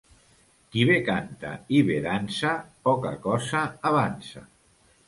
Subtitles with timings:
[0.75, 1.51] Qui bé canta
[1.81, 2.55] i bé dansa,
[2.89, 4.47] poca cosa avança.